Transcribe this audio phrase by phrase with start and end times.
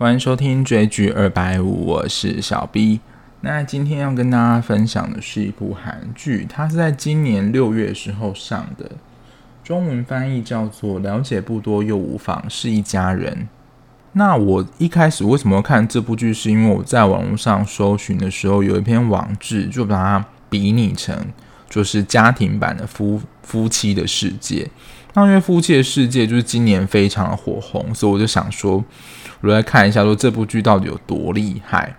[0.00, 3.00] 欢迎收听追剧二百五，我是小 B。
[3.42, 8.92] 那今天要跟大家分享的是一部韩剧，它是在今年六月时候上的，
[9.62, 13.30] 中文翻译叫做《了解不多又无妨，是一家人》。
[14.12, 16.32] 那我一开始为什么看这部剧？
[16.32, 21.14] 是因为我在网络上搜寻的时候，有一篇网志就把它比拟成
[21.68, 24.66] 就是家庭版的夫夫妻的世界。
[25.12, 28.82] 那因为夫妻的世界就是今年非常的火红，所以我就想说。
[29.42, 31.96] 我来看一下，说这部剧到底有多厉害。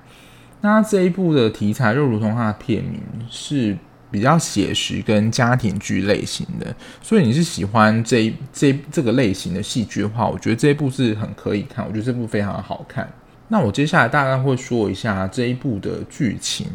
[0.62, 3.76] 那这一部的题材就如同它的片名，是
[4.12, 6.76] 比较写实跟家庭剧类型的。
[7.02, 11.84] 所以你是喜欢这这这个类型的戏剧的话，我觉得这一部是很可以看。
[11.84, 13.12] 我觉得这部非常好看。
[13.48, 16.68] 那我接下来大概会说一下这一部的剧情。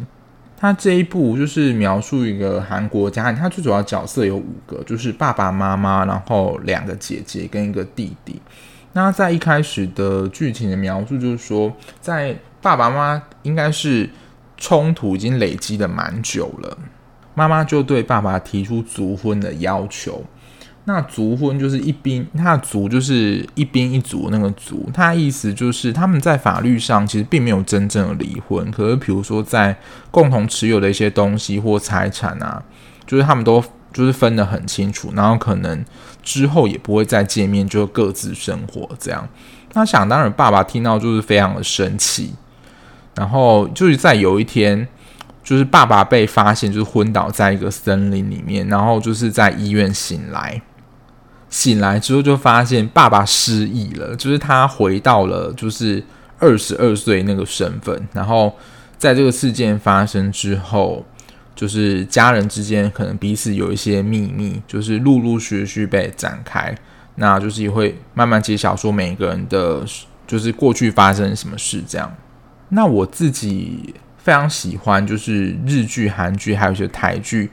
[0.59, 8.41] 它这一部就是描述一个韩国家庭，它最主要角色有五个，就是爸爸妈妈，然后两个姐姐跟一个弟弟。
[8.97, 14.09] 那在一开始的剧情的描述，就是说，在爸爸妈妈应该是
[14.57, 16.79] 冲突已经累积的蛮久了，
[17.35, 20.25] 妈妈就对爸爸提出族婚的要求。
[20.87, 29.77] 那族婚就是一兵，他的族就是一兵一族那个族，他意思就是他们在法律上其实并没有真正的离婚，可是比如说在
[30.11, 32.63] 共同持有的一些东西或财产啊，
[33.07, 33.63] 就是他们都。
[33.97, 35.83] 就是分得很清楚，然后可能
[36.23, 39.27] 之后也不会再见面，就各自生活这样。
[39.73, 42.35] 那想当然，爸爸听到就是非常的生气，
[43.15, 44.87] 然后就是在有一天，
[45.43, 50.61] 就是爸爸被发现就是昏倒在一个森林里面，然后就是在医院醒来，
[51.49, 56.05] 醒来之后就发现爸爸失忆了，就是他回到了就是
[56.39, 58.55] 二十二岁那个身份，然后
[58.99, 61.03] 在这个事件发生之后。
[61.57, 66.77] 就是家人之间可能彼此有一些秘密，就是陆陆续续被展开，
[67.15, 69.83] 那就是也会慢慢揭晓说每个人的，
[70.27, 72.15] 就是过去发生什么事这样。
[72.69, 77.49] 那我自己非常喜欢，就是日剧、韩剧还有一些台剧，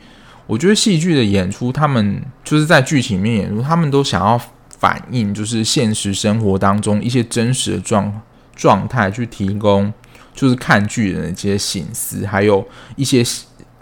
[0.47, 4.37] 我觉得戏剧的演出，他们就是在剧情里面演出，他们都想要
[4.79, 8.21] 反映就是现实生活当中一些真实的状
[8.53, 9.93] 状态，去提供
[10.35, 13.23] 就是看剧人的一些省思，还有一些。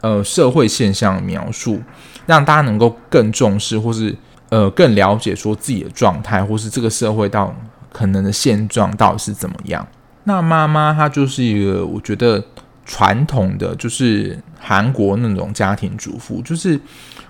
[0.02, 1.80] 呃，社会现象描述，
[2.26, 4.16] 让大家能够更重视，或是
[4.50, 7.56] 呃更了解说自己的状态，或是这个社会到
[7.92, 9.88] 可能的现状到底是怎么样。
[10.24, 12.44] 那妈妈她就是一个我觉得
[12.86, 16.80] 传统的，就是韩国那种家庭主妇，就是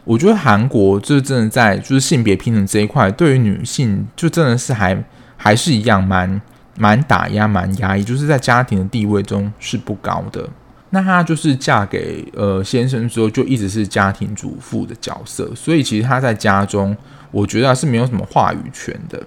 [0.04, 5.04] 我觉得韩国就真的在就是性别平等这一块，对于女性就真的是还
[5.36, 6.42] 还是一样蛮
[6.78, 10.48] 蛮打压、蛮压抑，就是在家庭的地位中是不高的。
[10.94, 16.96] 那她就是嫁给呃先生之后，就一直是家庭主妇的角色，所以其实她在家中，
[17.32, 19.24] 我觉得是没有什么话语权的。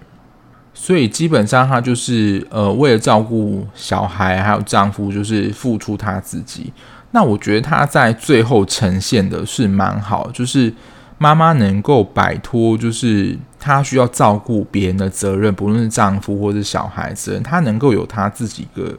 [0.74, 6.70] 所以基本上她就是呃为了照顾小孩还有丈夫，就是付出她自己。
[7.12, 10.70] 那我觉得她在最后呈现的是蛮好，就是
[11.16, 18.94] 妈妈能够摆脱，就是她需要照顾别人的责任，不论是丈夫或是小孩子，她能够有她自己的。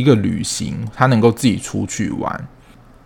[0.00, 2.48] 一个旅行，他能够自己出去玩。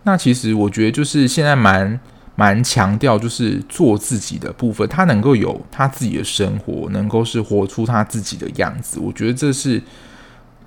[0.03, 1.99] 那其实我觉得，就是现在蛮
[2.35, 4.87] 蛮强调，就是做自己的部分。
[4.87, 8.99] 他能够有他自己的生活，能够是活出他自己的样子。
[8.99, 9.81] 我觉得这是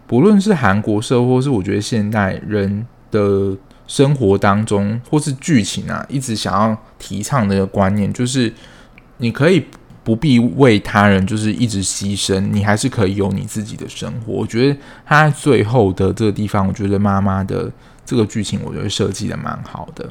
[0.07, 3.57] 不论是韩国社，或是我觉得现代人的
[3.87, 8.53] 生活当中，或是剧情啊，一直想要提倡的一个观念，就是
[9.17, 9.65] 你可以。
[10.09, 14.33] 不必为他人就是一直牺牲，你还是可以有你自己的生活。
[14.33, 14.75] 我觉得
[15.05, 17.71] 他最后的这个地方，我觉得妈妈的
[18.07, 20.09] 这个剧情，我觉得设计的蛮好的。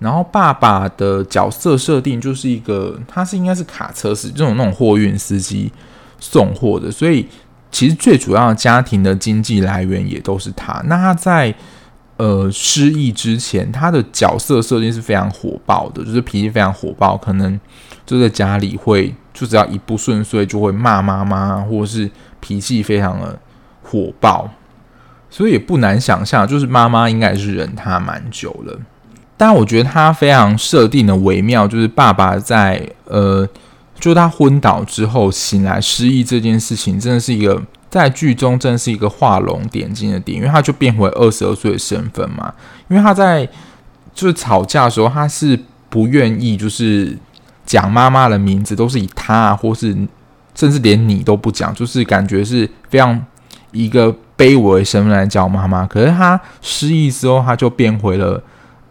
[0.00, 5.70] 然后爸爸的角色设定就是一个，他是应该是卡车司这种那种货运司机
[6.18, 7.24] 送货的，所以
[7.70, 10.82] 其实最主要家庭的经济来源也都是他。
[10.86, 11.54] 那他在
[12.16, 17.58] 呃失忆之前，他的角色设定是非常火爆的，就是脾气非常火爆，可能。
[18.06, 23.38] 就在家里会，就只要一不顺遂就会骂妈妈，或者是脾气非常的
[23.82, 24.46] 火爆，
[25.30, 28.78] 所以也不难想象，就是妈妈应该是忍他蛮久了。
[29.38, 33.48] 但我觉得他非常设定的微妙，就是爸爸在呃，
[33.98, 37.62] 就他昏倒之后醒来失忆这件事情，真的是一个
[37.94, 42.52] 在剧中真的是一个画龙点睛的点，因为他就变回二十二岁的身份嘛。
[42.88, 43.48] 因为他在
[44.12, 45.58] 就是吵架的时候，他是
[45.88, 47.16] 不愿意就是。
[47.66, 49.96] 讲妈妈的名字都是以他，或是
[50.54, 53.18] 甚至连你都不讲，就是感觉是非常
[53.72, 55.86] 一个卑微的身份来叫妈妈。
[55.86, 58.40] 可是他失忆之后，他就变回了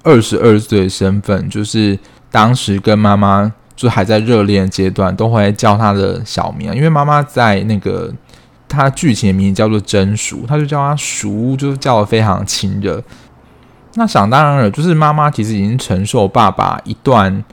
[0.01, 1.97] 二十二岁的身份，就是
[2.31, 6.73] 当时跟妈妈就还在热恋阶段，都会叫他的小名。
[6.73, 8.11] 因为妈妈在那个
[8.75, 13.01] 他剧情的名字叫做真熟，他就叫他熟，就是叫得非常亲热。
[13.95, 17.43] 那想当然了，就是妈妈其实已经承受爸爸一段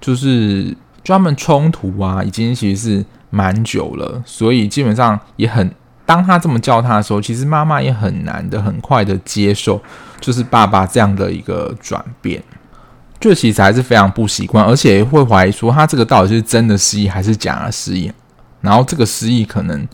[0.00, 5.72] 就是专门冲突啊，已经其实是蛮久了，所以基本上也很，
[6.04, 9.80] 当他这么叫他的时候，其实妈妈也很难的很快的接受，
[10.20, 12.42] 就是爸爸这样的一个转变，
[13.20, 18.10] 这其实还是非常不习惯，而且会怀疑说他这个到底是真的失忆还是假的失忆，
[18.60, 19.86] 然后这个失忆可能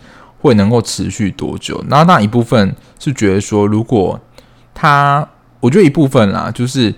[0.42, 1.82] 会能够持续多久？
[1.88, 4.20] 然后当然一部分是觉得说，如果
[4.74, 5.26] 他
[5.60, 6.92] 我觉得一部分啦，就是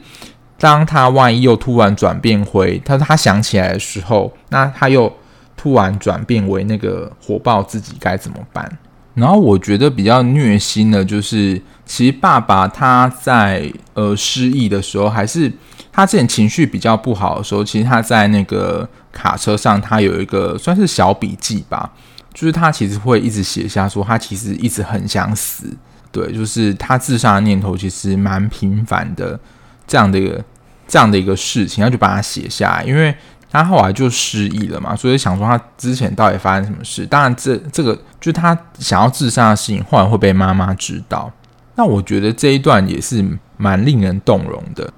[0.59, 5.13] 当他万一又突然转变回他，他想起来的时候，那他又
[5.57, 8.79] 突然转变为那个火爆自己该怎么办？
[9.15, 15.53] 然后我觉得比较虐心的，就是其实爸爸他在呃失忆的时候，还是
[15.93, 21.93] 他之前情绪比较不好的时候，其实他在那个卡车上，他有一个算是小笔记吧，
[22.35, 25.67] 就是他其实会一直写下说，他其实一直很想死。
[26.13, 29.39] 对，就是他自杀的念头其实蛮频繁的，
[29.87, 30.45] 这样的一个
[30.87, 33.13] 这样的一个事情，他就把它写下来，因为
[33.51, 37.07] 他后来就失忆了嘛，所以想说他之前到底发生什么事。
[37.07, 41.33] 当然这，这个就是他想要自杀的事情，后来会被妈妈知道。
[41.77, 43.25] 那我觉得这一段也是
[43.57, 44.93] 蛮令人动容的，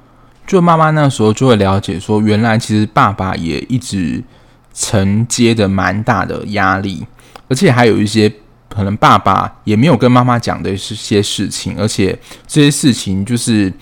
[0.46, 4.22] 就妈妈那时候就会了解说，原来其实爸爸也一直
[4.74, 7.06] 承接着蛮大的压力，
[7.48, 8.32] 而且还有一些。
[8.68, 13.72] 可能爸爸也没有跟妈妈讲的一些事情，而且这些事情就是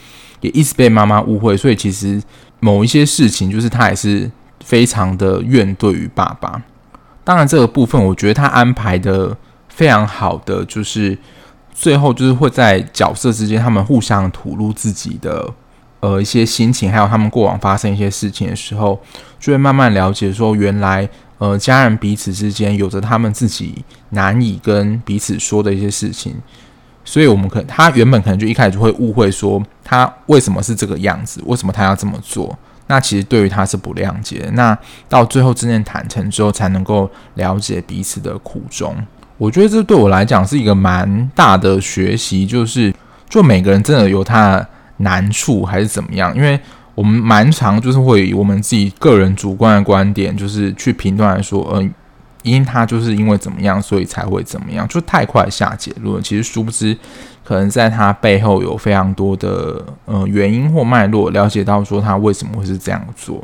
[0.41, 2.23] 也一直被妈妈误会，所以其实
[2.61, 4.31] 某一些事情就是他也是
[4.63, 6.63] 非常的怨对于爸爸。
[7.25, 9.37] 当然，这个部分我觉得他安排的
[9.69, 11.19] 非常好的，就是
[11.73, 15.51] 最后就是会在角色之间他们互相吐露自己的
[16.01, 19.01] 呃一些心情，还有他们过往发生一些事情的时候，
[19.41, 21.09] 就会慢慢了解说原来。
[21.39, 26.35] 呃，家人彼此之间有着他们自己难以跟彼此说的一些事情，
[27.05, 32.57] 所以我们可他原本可能就一开始就会误会说他为什么是这个样子，为什么他要这么做？
[32.87, 34.49] 那其实对于他是不谅解。
[34.53, 34.79] 那
[35.09, 38.97] 到最后真正坦诚之后，才能够了解彼此的苦衷。
[39.37, 42.95] 我觉得这对我来讲是一个蛮大的学习，就是
[43.29, 46.59] 就每个人真的有他的难处还是怎么样，因为。
[46.95, 51.91] 我们蛮常就是会以我们自己个人主观的观点，就是去评断来说，嗯、呃，
[52.43, 56.23] 因他就是因为怎么样，所以才会怎么样，就太快下结论。
[56.23, 56.97] 其实殊不知，
[57.43, 63.43] 可能在他背后有非常多的呃原因或脉络，了解到说他为什么会是这样做。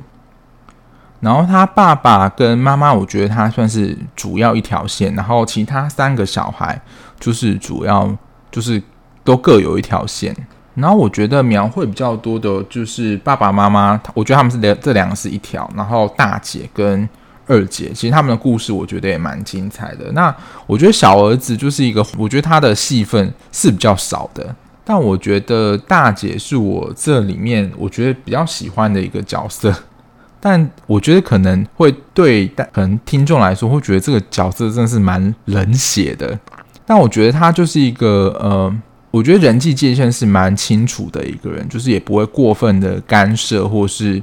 [1.19, 6.81] 然后他爸爸跟妈妈，我觉得他算是主要一条线，然后其他三个小孩
[7.19, 8.17] 就是主要
[8.51, 8.83] 就是
[9.23, 10.35] 都各有一条线。
[10.75, 17.07] 然后我觉得描绘比较多的就是爸爸妈妈，我觉得他们是两这两个是一条，然后大姐跟
[17.47, 20.11] 二姐，其实他们的故事我觉得也蛮精彩的。
[20.13, 20.35] 那
[20.69, 29.75] 我觉得小儿子就是一个，我觉得他的戏份是比较少的，但我觉得大姐是我这里面我觉得比较喜欢的一个角色。
[30.41, 36.39] 但我觉得可能会对可能听众来说会觉得这个角色真的是蛮冷血的，
[36.87, 38.75] 但我觉得他就是一个呃。
[39.11, 44.23] 我觉得人际界限是蛮清楚的一个人，就是也不会过分的干涉或是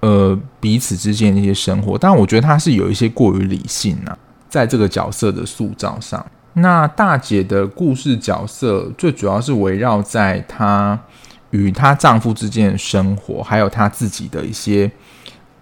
[0.00, 1.96] 呃彼此之间的一些生活。
[1.96, 4.16] 但我觉得他是有一些过于理性啊，
[4.50, 6.24] 在这个角色的塑造上。
[6.52, 10.98] 那大姐的故事角色最主要是围绕在她
[11.50, 14.90] 与她丈夫之间的生活，还有她自己的一些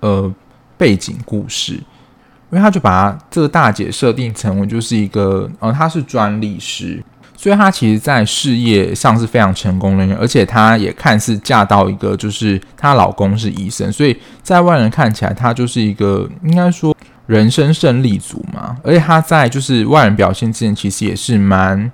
[0.00, 0.34] 呃
[0.76, 1.74] 背景故事。
[1.74, 7.00] 因为她就把这个大姐设定成为就是一个呃，她是专利师。
[7.40, 18.76] 所以她其实，在事业上是非常成功的，而且她也看似嫁到一个，就是她老公是医生，所以在外人看起来，她就是一个应该说人生胜利组嘛。
[18.82, 21.88] 而且她在就是外人表现之前，其实也是蛮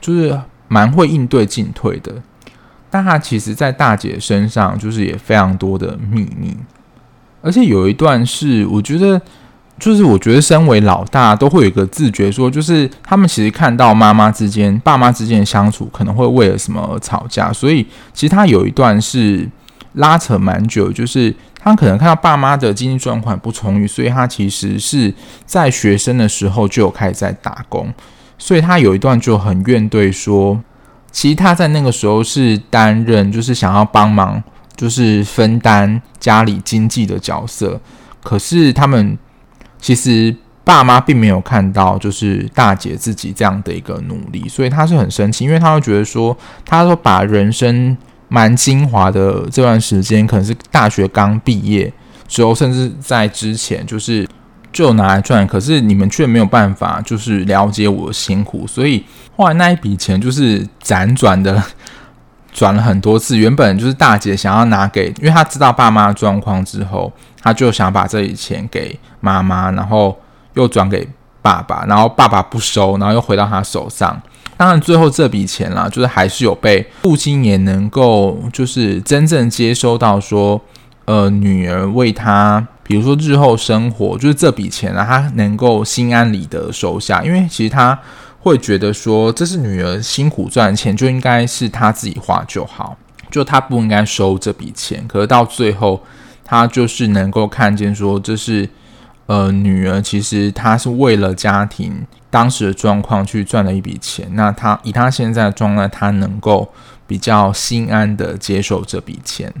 [0.00, 2.12] 就是蛮会应对进退的。
[2.90, 6.56] 但她其实，在大姐身上，就是也非常多的秘密。
[7.40, 9.22] 而且有一段是，我觉得。
[9.80, 17.50] 就是我觉得，身为老大都会有一个自觉，说就是他们其实看到妈妈之间、爸妈之间的相处，可能会为了什么而吵架。
[17.50, 17.82] 所以
[18.12, 19.48] 其实他有一段是
[19.94, 25.12] 拉扯蛮久，就是他可能看到爸妈的经济状况不充裕，所以他其实是
[25.46, 27.92] 在学生的时候就有开始在打工。
[28.36, 30.60] 所以他有一段就很怨怼说，
[31.10, 34.42] 其实他在那个时候是担任就是想要帮忙，
[34.76, 37.80] 就是分担家里经济的角色，
[38.22, 39.16] 可是他们。
[39.80, 47.96] 其实爸妈并没有看到，就是大姐自己这样的一个努力，所以他是很生气，因为他会觉得说，他说把人生
[48.28, 51.92] 蛮精华的这段时间，可能是大学刚毕业
[52.28, 54.28] 之后，甚至在之前，就是
[54.70, 59.04] 就拿来赚，可是你们却没有办法就是了解我的辛苦，所以
[59.36, 61.60] 后来那一笔钱就是辗转的
[62.52, 63.36] 转了很多次。
[63.36, 70.18] 原本就是大姐想要拿给，因为她知道爸妈状况之后，她就想把这笔钱给妈妈，然后
[70.54, 71.08] 又转给
[71.42, 74.20] 爸爸，然后爸爸不收，然后又回到她手上。
[74.56, 80.60] 当然最后这笔钱啦，就是还是有被父亲也能够就是真正接收到说，
[81.06, 82.66] 呃，女儿为他。
[82.82, 87.96] 比如说日后生活，就是这笔钱啊，他能够心安理得收下，因为其实他
[88.42, 92.96] 会觉得说，这是女儿辛苦赚钱，就应该是她自己花就好，
[93.30, 95.06] 就她不应该收这笔钱。
[95.06, 96.02] 可是到最后，
[96.42, 98.68] 他就是能够看见说，这是
[99.26, 104.26] 呃女儿，其实她是为了家庭当时的状况去赚了一笔钱。
[104.32, 106.72] 那他以他现在的状态，他能够
[107.06, 109.52] 比较心安的接受这笔钱。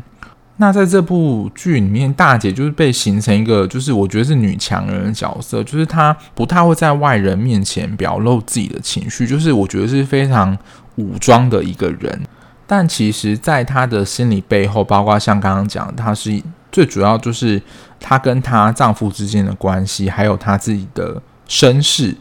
[0.60, 10.56] 那在这部剧里面，大姐就是被形成一个，就是我觉得是女强人的角色，就是她不太会在外人面前表露自己的情绪，就是我觉得是非常
[10.96, 12.20] 武装的一个人。
[12.66, 17.62] 但其实，在她的心理背后，包括像刚刚讲，她是最主要就是
[17.98, 22.14] 她跟她丈夫之间的关系，还有她自己的身世。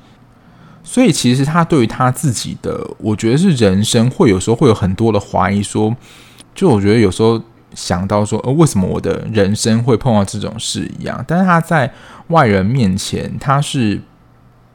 [0.81, 5.93] 所以，其实她对于她自己的，我觉得是人生，会有时候会有很多的怀疑，说，
[6.55, 7.41] 就我觉得有时候。
[7.73, 11.23] 想到说，呃，为什么我的人生会碰到这种事一样？
[11.27, 11.91] 但是他在
[12.27, 14.01] 外人面前，他是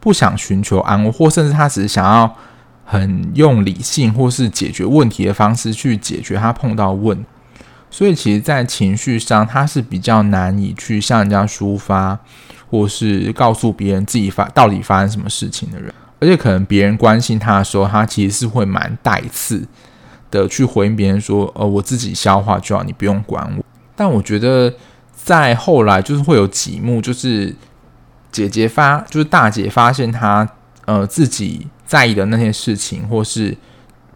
[0.01, 2.35] 不想寻求安慰，或甚至他只是想要
[2.85, 7.25] 很用理性或是解决问题的方式去解决他碰到问。
[7.91, 12.19] 所以，其实，在情绪上，他是比较难以去向人家抒发，
[12.69, 15.95] 或是告诉别人自己发到底发生什么事情的人。
[16.19, 19.65] 而且，可能别人关心他的时候，他其实是会蛮带刺。
[20.43, 23.65] 的去回应别人说，呃，我自己消化就好，你不用管我。
[23.97, 24.73] 但我觉得
[25.15, 27.55] 在后来就是会有几幕，就是
[28.33, 30.47] 姐姐发，就是大姐发现她
[30.87, 33.57] 呃自己在意的那些事情，或是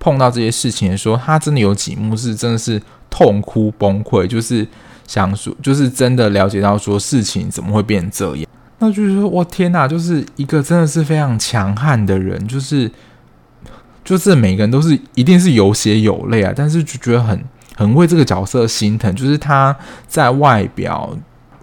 [0.01, 4.67] 碰到这些事情的时候，她真的有几幕是真的是痛哭崩溃，就是
[5.07, 8.47] 想说，就是真的了解到说事情怎么会变这样。
[8.81, 12.91] 那就是说，我天哪，就是一个真的是非常强悍的人，就是。
[14.09, 17.45] 就是每个人都是一定是有血有泪啊，但是就觉得很
[17.77, 19.15] 很为这个角色心疼。
[19.15, 21.15] 就是他在外表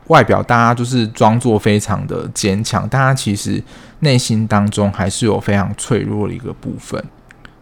[0.10, 3.64] 外表大家就是装作非常的坚强，但他其实
[4.02, 7.04] 内心当中还是有非常脆弱的一个部分。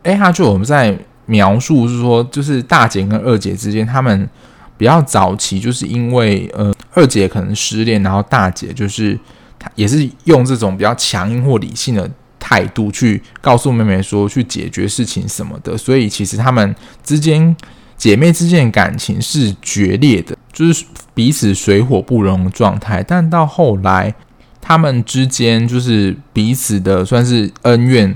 [0.01, 4.29] 诶，他就我们在描述是说，就是大姐跟二姐之间，他们
[4.77, 9.17] 比较早期就是因为呃二姐可能失恋，然后大姐就是
[9.57, 12.11] 她也是用这种比较强硬或理性的。
[12.45, 17.55] 态度去告诉妹妹说，去解决事情什么的，所以其实他们之间
[17.95, 20.83] 姐妹之间的感情是决裂的，就是
[21.13, 23.01] 彼此水火不容的状态。
[23.01, 24.13] 但到后来，
[24.59, 28.13] 他们之间就是彼此的算是恩怨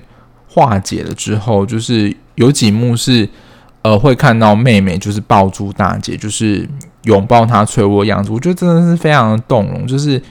[0.50, 3.30] 化解了之后，就是有几幕是
[3.82, 6.68] 呃会看到妹妹就是抱住大姐，就是
[7.04, 10.22] 拥抱她脆弱的样子，我觉得真的是非常的动容，就是。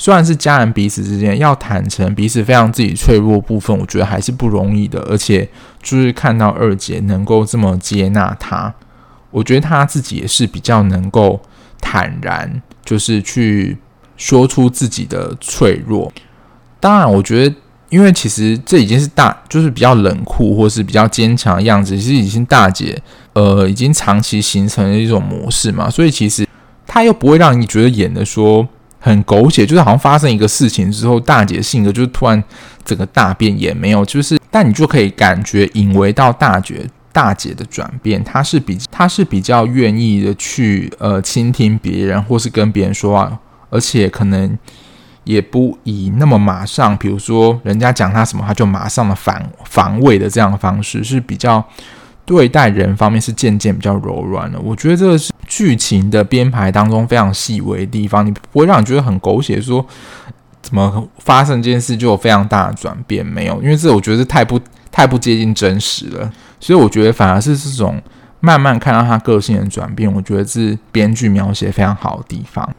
[0.00, 4.98] 虽然是家人，彼此之间要坦诚彼此非常自己脆弱部分，我觉得还是不容易的。
[5.02, 5.46] 而且
[5.82, 8.72] 就是看到二姐能够这么接纳她，
[9.30, 11.38] 我觉得她自己也是比较能够
[11.82, 13.76] 坦然，就是去
[14.16, 16.10] 说出自己的脆弱。
[16.80, 17.54] 当然，我觉得
[17.90, 22.98] 因为其实这已经是大，就是比较冷酷或是比较坚强的样子，其实已经大姐
[23.34, 26.48] 呃已经长期形成了一种模式嘛，所以其实
[26.86, 28.66] 她又不会让你觉得演的说。
[29.00, 32.44] 很狗血，就是好像发生一个事情之后，大姐性格就突然
[32.84, 43.38] 整个大变，也没有，就是但你就可以感觉引为到大姐大姐的转变，她是比她是比较愿意的去呃倾听别人，或是跟别人说话，
[43.70, 44.58] 而且可能
[45.24, 51.66] 也不以那么马上，比如说人家讲她什么，她就马上的反防卫的这样的方式，是比较。
[52.30, 59.84] 对待人方面是渐渐比较柔软的，我觉得这个是剧情的编排当中非常细微的地方，你不会让你觉得很狗血，说
[60.62, 63.60] 怎么发生这件事就有非常大的转变没有？
[63.60, 64.60] 因为这我觉得是太不
[64.92, 68.00] 太不接近真实了，所以我觉得反而是这种
[68.38, 72.72] 慢慢看到他个性的转变，我觉得是编剧描写非常好的地方。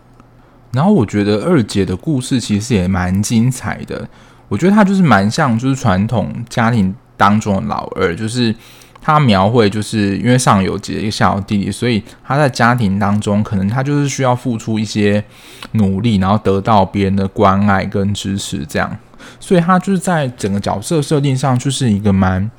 [0.72, 4.08] 然后我觉得二姐的故事其实也蛮精彩的，
[4.48, 8.56] 我觉得她就是蛮像就是传统家庭当中的老二，就是。
[9.02, 15.24] 他描绘就是因为上有姐姐，下有弟弟，所以他在家庭当中，可能他就是需要付出一些
[15.72, 18.96] 努力，然后得到别人的关爱跟支持，这样。
[19.40, 22.50] 所以他就是在整个角色设定上，就是一个蛮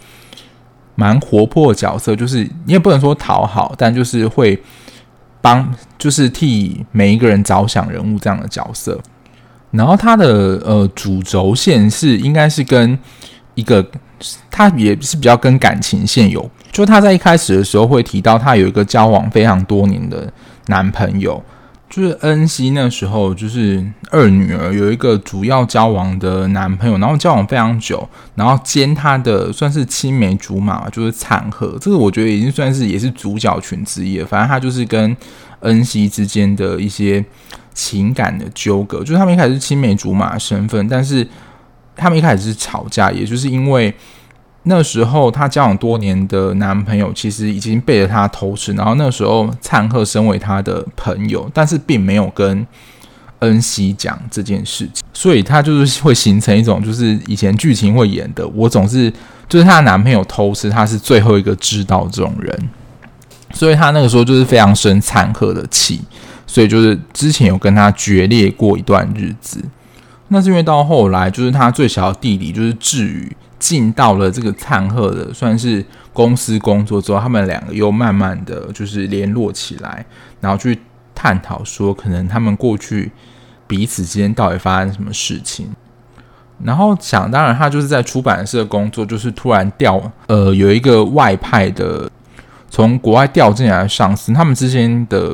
[0.95, 4.61] 蛮活泼的角色，就是你也不能说讨好，但就是会
[5.41, 9.01] 帮，就是替每一个人着想人物这样的角色。
[9.71, 12.99] 然后他的呃主轴线是应该是跟
[13.55, 13.85] 一个，
[14.51, 20.33] 他也是比较跟感情线有，就他在一开始的时候会提到他有一个交往非常多年的
[20.67, 21.43] 男朋友。
[21.91, 31.77] 就是恩熙那时候，就是二女儿有一个主要交往的男朋友，然后交往非常久，然后兼他的算是青梅竹马，就是灿赫。
[31.79, 34.25] 这个我觉得已经算是也是主角群之一了。
[34.25, 35.15] 反正他就是跟
[35.61, 37.23] 恩熙之间的一些
[37.75, 41.29] 情感的纠葛，就是他们一开始是青梅竹马的身份，但是
[41.97, 43.95] 他们一开始是吵架，也就是因为。
[44.65, 52.65] 那时候，她交往多年的男朋友其实已经背着她偷吃，然后那时候灿赫身为她的朋友，但是并没有跟
[53.41, 59.13] 恩熙讲这件事情，所以她就是会形成一种，就是以前剧情会演的，我总是
[59.49, 62.57] 就是她的男朋友偷吃，她是最后一个知道这种人，
[63.53, 66.01] 所以她那个时候就是非常生灿赫的气，
[66.47, 69.61] 所以就是之前有跟他决裂过一段日子，
[70.33, 73.37] 那是因为到后来就是他最小的弟弟就是志宇。
[73.59, 80.05] 进到了这个灿赫的算是公司工作之后，他们两个又慢慢的就是联络起来，
[80.41, 80.77] 然后去
[81.15, 83.13] 探讨说，可能他们过去
[83.69, 85.69] 彼此之间到底发生什么事情。
[86.65, 92.11] 然后想当然，他就是在出版社工作，就是突然调呃有一个外派的
[92.69, 95.33] 从国外调进来的上司，他们之间的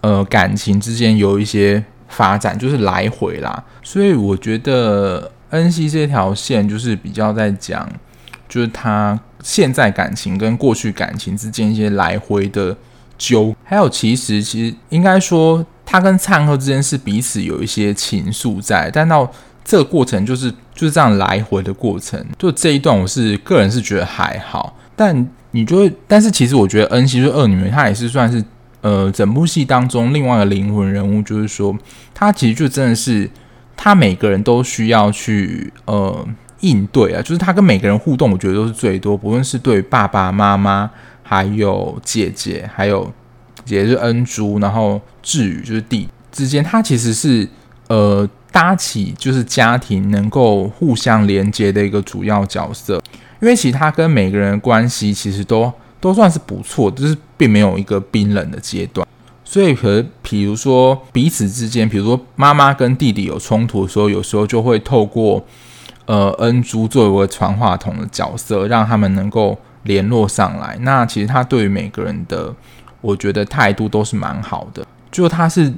[0.00, 3.64] 呃感情之间有一些发展，就是来回啦。
[3.82, 5.32] 所以我觉得。
[5.50, 7.84] 恩熙这条线就是比较在讲，
[8.48, 12.76] 就是他现在感情跟过去感情之间一些来回的
[13.18, 19.28] 纠，还有其实其实应该说他跟灿赫之间是彼此有一些情愫在，但到
[19.64, 28.40] 这个过程就是就是这样来回的过程，就这一段我是个人是觉得还好，但你就会，但是其实我觉得恩熙就是二女，她也是算是
[28.80, 31.76] 呃整部戏当中另外一个灵魂人物，就是说
[32.14, 33.30] 他其实就真的是。
[33.82, 36.28] 他每个人都需要去呃
[36.60, 39.16] 应对啊，就是他跟每个人互动，我觉得都是最多。
[39.16, 40.90] 不论是对爸爸妈妈，
[41.22, 43.10] 还有姐姐，还有
[43.64, 47.48] 姐姐是恩珠，然后智宇就是弟之间，他其实是
[47.88, 53.02] 呃搭起就是家庭能够互相连接的一个主要角色。
[53.40, 59.06] 因为其实他跟每个人的关系其实都都算是不错，就是并没有一个冰冷的阶段。
[59.44, 65.44] 所以和比如说彼此之间，比如说妈妈跟弟弟有冲突的时候，有时候就会透过
[66.06, 70.78] 呃恩珠作为传话筒的角色，让他们能够联络上来。
[70.82, 72.54] 那其实他对于每个人的，
[73.00, 74.86] 我觉得态度都是蛮好的。
[75.10, 75.72] 就他是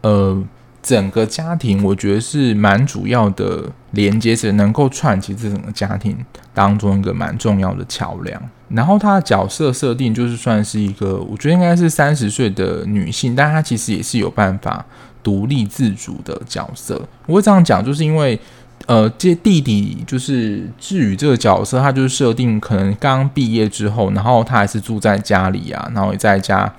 [0.00, 0.42] 呃
[0.82, 6.16] 整个家庭，我觉得是蛮主要的连接者，能够串起这整个家庭
[6.52, 8.42] 当中一个蛮重要的桥梁。
[8.68, 14.84] 然后她的角色设定就是算是一个，我觉得应该是三十岁的女性，但她其实也是有办法
[15.22, 17.00] 独立自主的角色。
[17.26, 18.38] 我会这样讲，就是因为，
[18.86, 26.72] 呃，这弟弟就是志宇这个角色，他就是设定可能刚毕业之后，然后他还是住在家里啊，然后也在家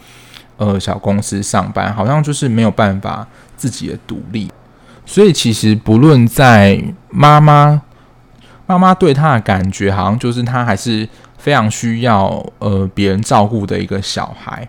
[0.58, 4.52] 呃小公司上班，好像就是没有办法自己的独立。
[5.06, 7.82] 所以其实不论在妈妈
[8.66, 11.08] 妈妈对他的感觉，好像就是他还是。
[11.38, 14.68] 非常需要呃别人照顾的一个小孩，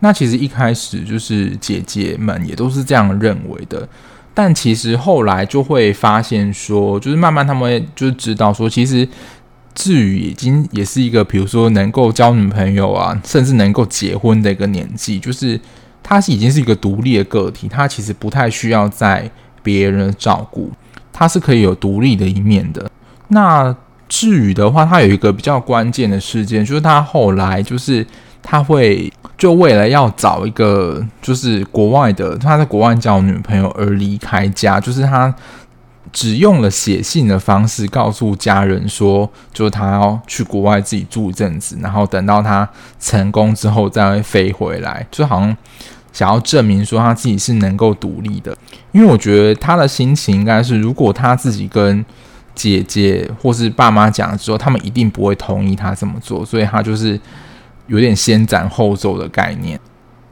[0.00, 3.88] 那其实一开始就是姐姐们也都是这样认为的，
[4.34, 9.08] 但其实后来就会发现说，就是慢慢他们就知道说，其实
[9.74, 15.58] 志宇已经也是一个，比如说能够交女朋友啊，甚至能够结婚的一个年纪，就是
[16.02, 19.30] 他是已经是一个独立的个体，他其实不太需要在
[19.62, 20.72] 别人照顾，
[21.12, 22.90] 他是可以有独立的一面的。
[23.28, 23.74] 那
[24.10, 28.04] 志宇的话，他有一个比较关键的事件，就是他后来就是
[28.42, 35.32] 他会就为了要找一个就是国外的他在国外交女朋友而离开家，就是他
[36.12, 42.68] 只用了写信的方式告诉家人说，就是他要去国外自己住一阵子，然后等到他
[42.98, 45.56] 成功之后再会飞回来，就好像
[46.12, 48.56] 想要证明说他自己是能够独立的。
[48.90, 52.04] 因为我觉得他的心情应该是，如果他自己跟
[52.60, 57.18] 姐姐或是爸妈讲之后，他们一定不会同意他这么做，所以他就是
[57.86, 59.80] 有点先斩后奏的概念。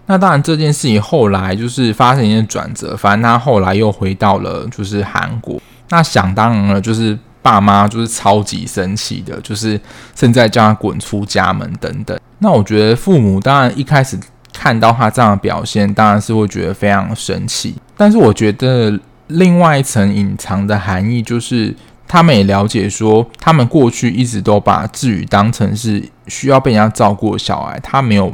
[0.05, 5.59] 那当然，这件事情后来就是发生一些转折，反正他后来又回到了就是韩国。
[5.89, 9.81] 那想当然了，就是爸妈就是超级生气的，就是
[10.15, 12.19] 现在叫他滚出家门等等。
[12.41, 14.19] 那我觉得父母当然一开始
[14.53, 17.75] 看到他这样的表现，当然是会觉得非常生气。
[17.97, 21.75] 但是我觉得另外一层隐藏的含义就是。
[22.09, 28.33] 他们也了解说，他们过去一直都把志宇当成是需要被人家照顾的小孩，他没有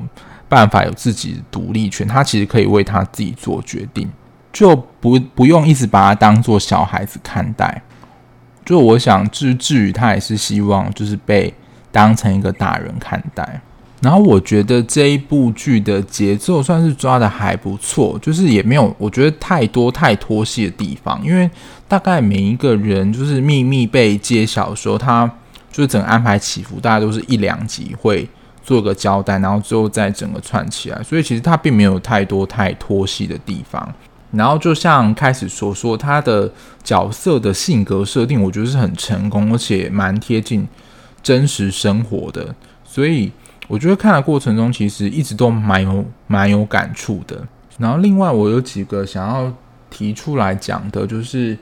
[0.49, 4.09] 办法有自己的独立权，他其实可以为他自己做决定。
[4.53, 7.83] 就不不用一直把他当做小孩子看待。
[8.65, 11.53] 就我想，至至于他也是希望就是被
[11.91, 13.61] 当成一个大人看待。
[14.05, 21.51] 然后我觉得这一部剧的节奏算是抓得还不错，就是也没有我觉得太多太拖戏的地方，因为
[21.89, 25.27] 大概每一个人就是秘密被揭晓的时候，他
[25.73, 28.29] 就是整个安排起伏，大概都是一两集会
[28.63, 33.95] 做个交代，然后最后再整个串起来，所以其实他并没有太多太拖戏的地方。
[34.33, 40.69] 然后就像开始所说，他的角色的性格设定，我觉得是很成功，而且蛮贴近
[41.23, 43.33] 真实生活的，所以。
[43.67, 47.47] 我觉得看的过程中，其实一直都蛮有蛮有感触的。
[47.79, 49.53] 然后另外，我有几个想要
[49.91, 51.57] 提出来讲的，就是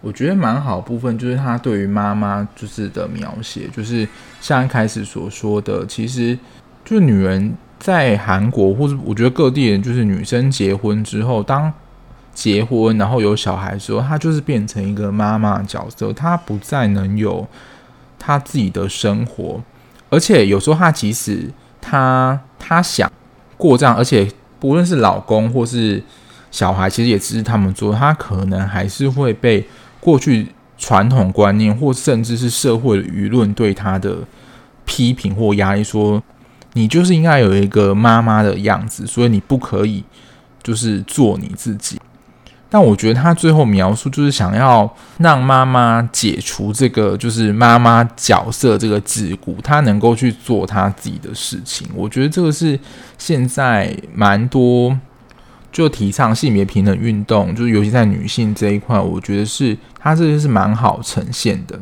[0.00, 4.06] 我觉得蛮好部分，就是他对于妈妈就是的描写，就是
[4.40, 6.38] 像一开始所说的，其实
[6.84, 11.72] 就女人在韩国或者我觉得各地人，就是女生结婚之后，当
[12.32, 17.48] 结婚然后有小孩之后，她就是变成一个妈妈角色，她不再能有
[18.18, 19.60] 她自己的生活。
[20.10, 23.10] 而且有时候，她即使她她想
[23.56, 26.02] 过这样，而且不论是老公或是
[26.50, 29.66] 小孩，其实也只是他们做，她可能还是会被
[30.00, 34.18] 过去传统观念，或甚至是社会的舆论对她的
[34.84, 36.22] 批评或压力，说
[36.72, 40.04] 你就是应该有一个妈妈的样子，所以你不可以
[40.62, 42.00] 就是做你自己。
[42.72, 51.88] 但我觉得他最后描述就是想要让妈妈解除这个就是妈妈角色这个桎梏，她能够去做她自己的事情。
[51.96, 52.78] 我觉得这个是
[53.18, 54.96] 现在蛮多
[55.72, 61.76] 就提倡性别平等运动，就是尤其在女性这一块，我觉得是他这个是蛮好呈现的。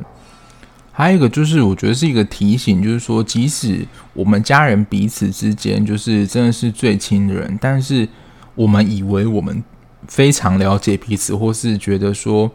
[0.90, 8.08] 还有一个就是我觉得是一个提醒，就是说即使我们家人彼此之间就是真的是最亲的人，但是
[8.54, 9.62] 我们以为我们。
[10.08, 12.50] 非常了解彼此，或是觉得说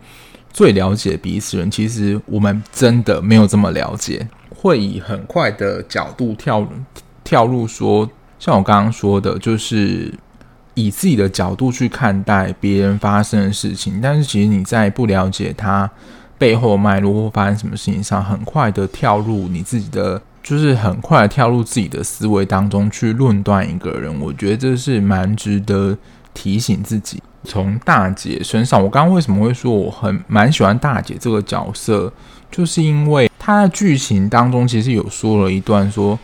[0.51, 6.67] 最了解彼此人，其实我们真的没有这么了解，会以很快的角度跳
[7.23, 10.13] 跳入说，像我刚刚说的，就是
[10.73, 15.89] 以自己的角度去看待别人发生的事情，但是其实你在不了解他
[16.37, 25.97] 背后脉络或发生什么事情上，很快的跳入你自己的，就是很快跳入自己的思维当中去论断一个人，我觉得这是蛮值得
[26.33, 27.21] 提醒自己。
[27.45, 32.11] 从大姐身上，我刚刚为什么会说我很蛮喜欢大姐这个角色，
[32.49, 36.17] 就是因为她的剧情当中其实有说了一段说，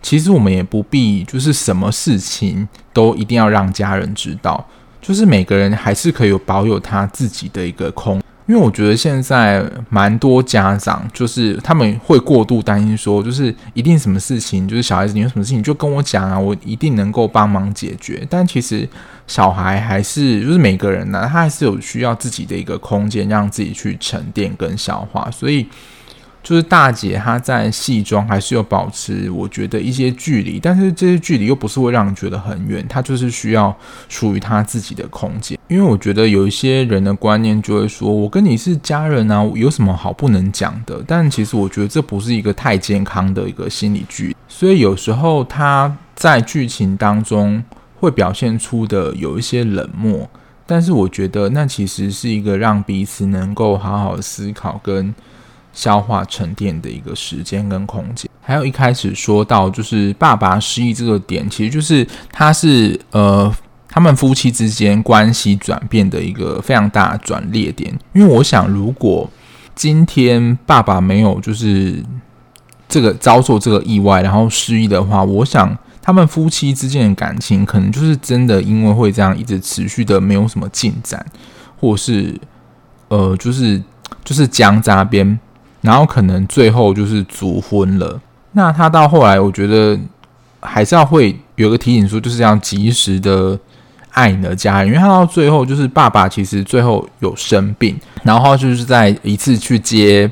[0.00, 4.64] 其实我们也不必就是什么事情都一定要让家人知道，
[5.02, 8.22] 就是每个人还是可以有保有他自己的一个空。
[8.50, 18.26] 因为我觉得现在蛮多家长就是他们会过度担心说，就是一定什么事情，就是小孩子你有什么事情就跟我讲啊，我一定能够帮忙解决。
[18.28, 18.88] 但其实
[19.28, 25.68] 小孩还是就是每个人呢，他还是有需要自己的一个空间，让自己去沉淀跟消化，所以。
[26.42, 33.76] 就是大姐她在戏中还是有保持，我觉得一些距离，但是这些距离又不是会让人觉得很远，她就是需要
[34.08, 35.58] 属于她自己的空间。
[35.68, 41.04] 因为我觉得有一些人的观念就会说，我跟你是家人啊，有什么好不能讲的？
[41.06, 47.62] 但其实我觉得这不是一个太健康的一个心理距离，所以有时候她在剧情当中
[48.00, 50.28] 会表现出的有一些冷漠，
[50.66, 55.14] 但是我觉得那其实是一个让彼此能够好好思考跟。
[55.72, 63.54] 消化沉淀的一个时间跟空间，还有一开始说到就是爸爸失忆这个点，其实就是他是呃
[63.88, 67.96] 他们夫妻之间关系转变的一个非常大转捩点。
[68.12, 69.30] 因为我想，如果
[69.74, 72.02] 今天爸爸没有就是
[72.88, 81.24] 这个遭受这个意外，然后失忆的话，我想他们夫妻之间的感情可能就是真的因为会这样一直持续的没有什么进展，
[81.78, 82.38] 或是
[83.08, 83.80] 呃就是
[84.24, 85.38] 就是僵在那边。
[85.80, 88.20] 然后可能最后就是卒婚了。
[88.52, 89.98] 那他到后来，我觉得
[90.60, 93.58] 还是要会有个提醒说，就是要及时的
[94.10, 100.30] 爱你的家人，因为他到最后就是爸爸其实最后有生病，然后就是在一次去接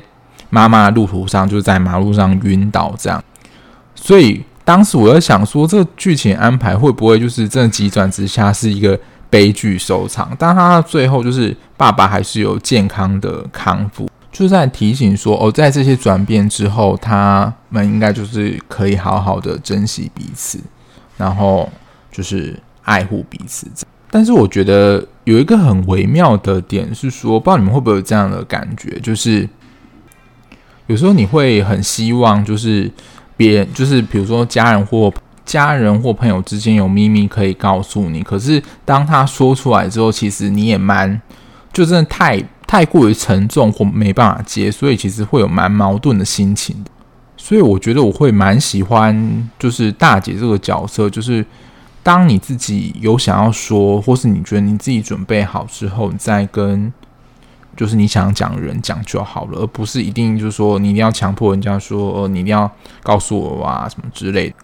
[0.49, 3.23] 妈妈路途上，就是在马路上晕倒这样。
[3.95, 10.35] 所以当时我在想说，这剧情安排会不会就是真的急转直下是一个悲剧收场？
[10.37, 14.09] 但他到最后就是爸爸还是有健康的康复。
[14.31, 20.59] 就在提醒说哦，在这些转变之后，他们应该就是可以好好的珍惜彼此，
[21.17, 21.69] 然后
[22.11, 23.67] 就是爱护彼此。
[24.11, 29.47] 但是我觉得有一个很微妙的点是说，不知道你们会不会有这样的感觉，就是
[30.87, 32.89] 有时候你会很希望，就是
[33.35, 35.13] 别人，就是比如说家人或
[35.45, 41.19] 家人或朋友之间有秘密可以告诉你，可是当他说出来之后，其实你也蛮
[41.73, 42.39] 就真的太
[42.69, 46.75] 太过于沉重或没办法接，所以其实会有蛮矛盾的心情。
[47.35, 51.43] 所以我觉得我会蛮喜欢，就是大姐这个角色，就是
[52.03, 56.93] 当你自己有想要说，或是你觉得你自己准备好之后，你再跟。
[57.77, 62.69] 就是你想讲的人讲就好了，而不是一定就是说你一定要强迫人家说，呃，你一定要
[63.01, 64.55] 告诉我啊什么之类的。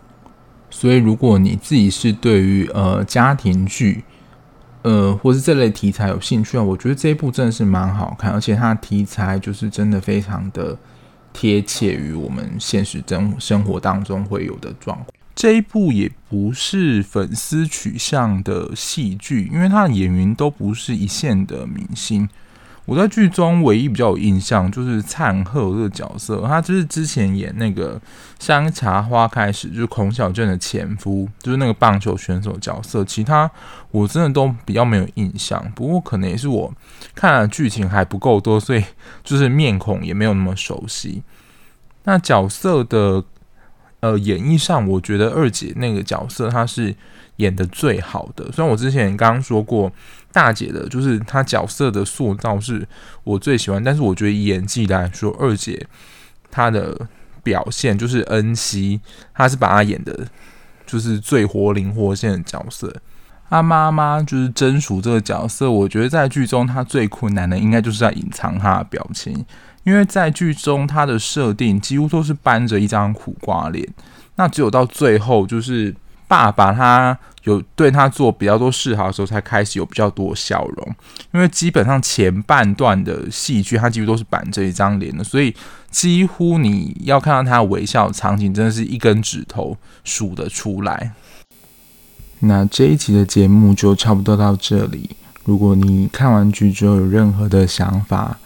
[0.70, 4.04] 所以，如果你自己是对于呃家庭剧，
[4.86, 10.78] 呃，或是这类题材有兴趣啊，我觉得这一部真的是蛮好看，而且它的题材就是真的非常的
[11.34, 15.08] 贴切于我们现实生生活当中会有的状况。
[15.34, 22.30] 这一部也不是粉丝取向的戏剧，因为它的演员都不是一线的明星。
[22.86, 28.00] 我在剧中唯一比较有印象就是灿赫这个角色，他就是之前演那个
[28.40, 33.04] 《山茶花开时》，就是孔晓振的前夫，就是那个棒球选手角色。
[33.04, 33.50] 其他
[33.90, 36.72] 我真的都比较没有印象，不过可能也是我
[37.16, 38.84] 看的剧情还不够多，所以
[39.24, 41.24] 就是面孔也没有那么熟悉。
[42.04, 43.24] 那角色的
[44.02, 46.96] 呃演绎上，我觉得二姐那个角色她是
[47.38, 48.52] 演得最好的。
[48.52, 49.92] 虽然我之前刚刚说过。
[50.36, 52.86] 大姐的，就是她角色的塑造是
[53.24, 55.88] 我最喜欢，但是我觉得演技来说，二姐
[56.52, 57.08] 她的
[57.42, 59.00] 表现就是恩熙，
[59.34, 60.28] 她是把她演的，
[60.86, 62.94] 就是最活灵活现的角色。
[63.50, 69.46] 她妈妈就是真淑这个角色，我觉得在剧中她最困难的，应该就是在隐藏她的表情，
[69.86, 73.88] 因为在剧中她的设定几乎都是搬着一张苦瓜脸，
[74.36, 75.96] 那只有到最后就是。
[76.28, 80.96] 爸爸他有对他做比较多示好的时候，才开始有比较多笑容。
[81.34, 85.56] 因为基本上前半段的戏剧，他几乎都是板着一张脸的，所以
[85.92, 91.12] 几乎你要看到他微笑的场景，真的是一根指头数得出来。
[92.40, 95.12] 那这一集的节目就差不多到这里。
[95.44, 98.38] 如果你看完剧之后有任何的想法，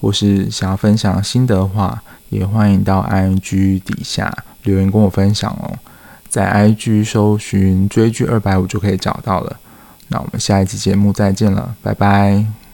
[0.00, 5.78] 或是想要分享心得的话，也欢迎到 i n g 底下留言跟我分享哦。
[6.36, 9.56] 在 IG 搜寻追剧二百五就可以找到了。
[10.08, 12.65] 那我们下一期节目再见了，拜拜。